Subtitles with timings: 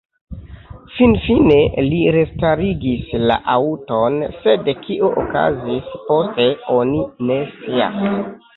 [0.93, 1.57] Finfine
[1.89, 8.05] li restarigis la aŭton, sed kio okazis poste oni ne scias.